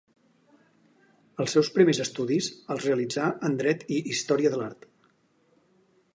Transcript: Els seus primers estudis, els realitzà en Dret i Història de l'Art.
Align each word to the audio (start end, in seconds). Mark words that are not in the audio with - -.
Els 1.45 1.53
seus 1.57 1.69
primers 1.75 1.99
estudis, 2.05 2.49
els 2.77 2.89
realitzà 2.89 3.29
en 3.51 3.59
Dret 3.61 3.87
i 3.99 4.01
Història 4.17 4.55
de 4.57 4.63
l'Art. 4.65 4.91